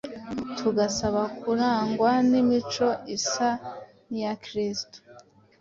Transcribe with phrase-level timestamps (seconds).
[0.57, 3.49] tugasaba kurangwa n’imico isa
[4.09, 4.97] n’iya Kristo